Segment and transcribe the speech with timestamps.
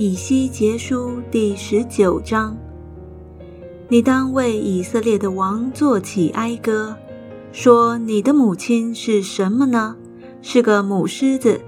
[0.00, 2.56] 以西结书第十九章：
[3.88, 6.96] 你当为以色列的王作起哀歌，
[7.50, 9.96] 说你的母亲是什么呢？
[10.40, 11.60] 是个母狮子，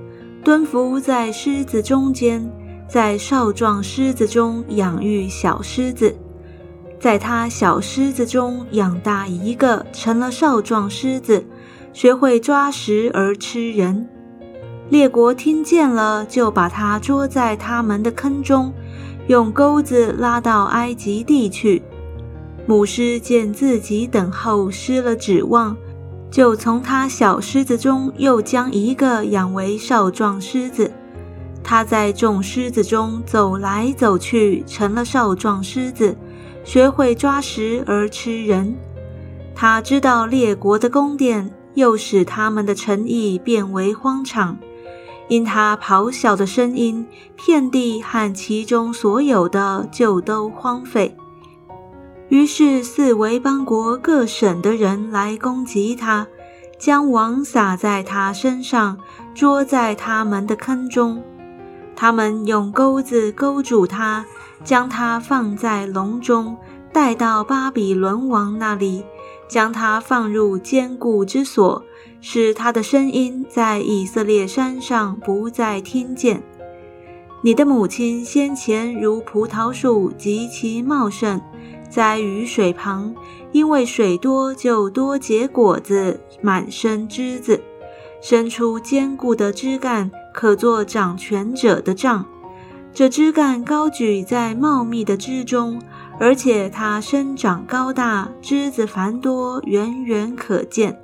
[0.44, 2.48] 蹲伏在狮子中间，
[2.88, 6.14] 在少壮狮子中养育小狮子，
[7.00, 11.44] 在他小狮子中养大一个，成了少壮狮子，
[11.92, 14.08] 学会抓食而吃人。
[14.90, 18.72] 列国听见了，就把他捉在他们的坑中，
[19.28, 21.80] 用钩子拉到埃及地去。
[22.66, 25.76] 母狮见自己等候失了指望，
[26.28, 30.90] 就从他小狮子中又将一个养为少壮狮子。
[31.62, 36.16] 他在众狮子中走来走去，成了少壮狮子，
[36.64, 38.74] 学会抓食而吃人。
[39.54, 44.58] 他知道列国的宫殿，又使他们的城邑变为荒场。
[45.30, 51.16] 因他咆哮的声音，遍地和其中所有的就都荒废。
[52.28, 56.26] 于是四围邦国各省的人来攻击他，
[56.80, 58.98] 将网撒在他身上，
[59.32, 61.22] 捉在他们的坑中。
[61.94, 64.24] 他们用钩子勾住他，
[64.64, 66.56] 将他放在笼中，
[66.92, 69.04] 带到巴比伦王那里，
[69.50, 71.84] 将他放入坚固之所。
[72.22, 76.42] 使他的声音在以色列山上不再听见。
[77.42, 81.40] 你的母亲先前如葡萄树极其茂盛，
[81.88, 83.14] 在雨水旁，
[83.52, 87.58] 因为水多就多结果子，满身枝子，
[88.20, 92.26] 伸出坚固的枝干，可做掌权者的杖。
[92.92, 95.80] 这枝干高举在茂密的枝中，
[96.20, 101.00] 而且它生长高大，枝子繁多，远远可见。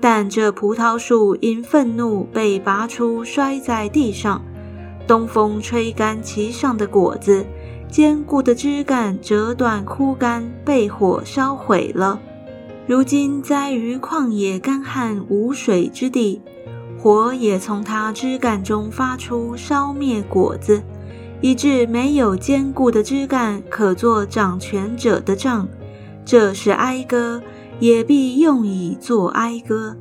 [0.00, 4.40] 但这葡萄树因愤怒被拔出，摔在地上。
[5.08, 7.44] 东风吹干其上的果子，
[7.90, 12.20] 坚固的枝干折断枯干，被火烧毁了。
[12.86, 16.40] 如今栽于旷野干旱无水之地，
[16.96, 20.80] 火也从它枝干中发出，烧灭果子，
[21.40, 25.68] 以致没有坚固的枝干可做掌权者的杖。
[26.24, 27.42] 这是哀歌。
[27.80, 29.96] 也必用以作哀歌。